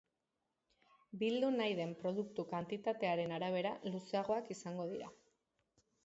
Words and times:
Bildu 1.23 1.49
nahi 1.57 1.75
den 1.79 1.91
produktu 1.99 2.45
kantitatearen 2.53 3.33
arabera 3.35 3.73
luzeagoak 3.89 4.49
izango 4.57 4.89
dira. 4.95 5.11